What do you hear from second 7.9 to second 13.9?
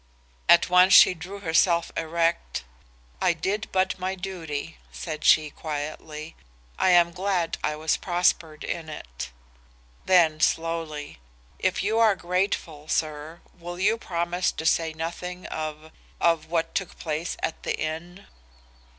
prospered in it.' Then slowly. 'If you are grateful, sir, will